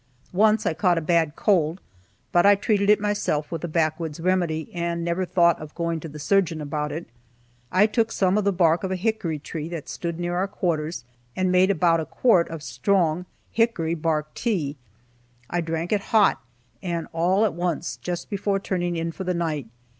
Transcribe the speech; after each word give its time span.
Once 0.33 0.65
I 0.65 0.73
caught 0.73 0.97
a 0.97 0.99
bad 0.99 1.35
cold, 1.35 1.79
but 2.31 2.43
I 2.43 2.55
treated 2.55 2.89
it 2.89 2.99
myself 2.99 3.51
with 3.51 3.63
a 3.63 3.67
backwoods 3.67 4.19
remedy 4.19 4.67
and 4.73 5.05
never 5.05 5.25
thought 5.25 5.59
of 5.61 5.75
going 5.75 5.99
to 5.99 6.09
the 6.09 6.17
surgeon 6.17 6.59
about 6.59 6.91
it. 6.91 7.05
I 7.71 7.85
took 7.85 8.11
some 8.11 8.35
of 8.35 8.43
the 8.43 8.51
bark 8.51 8.83
of 8.83 8.89
a 8.89 8.95
hickory 8.95 9.37
tree 9.37 9.69
that 9.69 9.87
stood 9.87 10.19
near 10.19 10.35
our 10.35 10.47
quarters, 10.47 11.03
and 11.35 11.51
made 11.51 11.69
about 11.69 11.99
a 11.99 12.07
quart 12.07 12.49
of 12.49 12.63
strong 12.63 13.27
hickory 13.51 13.93
bark 13.93 14.33
tea. 14.33 14.75
I 15.51 15.61
drank 15.61 15.91
it 15.91 16.01
hot, 16.01 16.41
and 16.81 17.05
all 17.13 17.45
at 17.45 17.53
once, 17.53 17.97
just 17.97 18.27
before 18.27 18.59
turning 18.59 18.95
in 18.95 19.11
for 19.11 19.23
the 19.23 19.35
night. 19.35 19.67